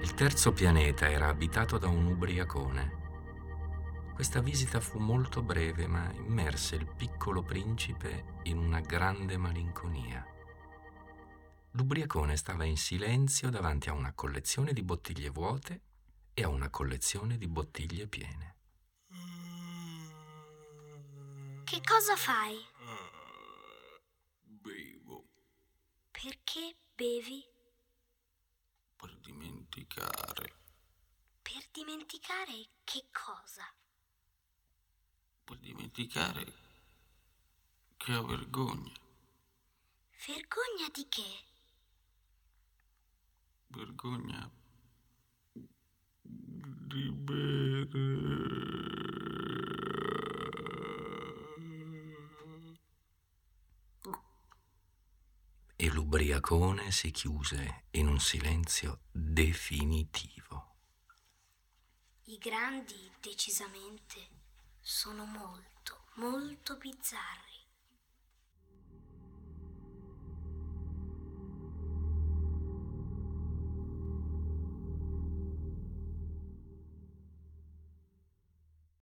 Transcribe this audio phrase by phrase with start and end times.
[0.00, 2.98] Il terzo pianeta era abitato da un ubriacone.
[4.14, 10.24] Questa visita fu molto breve, ma immerse il piccolo principe in una grande malinconia.
[11.72, 15.82] L'ubriacone stava in silenzio davanti a una collezione di bottiglie vuote
[16.34, 18.56] e a una collezione di bottiglie piene.
[21.64, 22.56] Che cosa fai?
[24.42, 25.28] Bevo
[26.10, 27.44] Perché bevi?
[28.96, 29.16] per
[29.90, 30.54] dimenticare,
[31.42, 33.64] Per dimenticare che cosa?
[35.44, 36.52] per dimenticare
[37.96, 38.92] che ho vergogna,
[40.26, 41.44] Vergogna di che?
[43.68, 44.50] vergogna
[46.22, 48.89] di bere.
[56.10, 60.74] E l'ubriacone si chiuse in un silenzio definitivo.
[62.24, 64.18] I grandi, decisamente,
[64.80, 67.59] sono molto, molto bizzarri.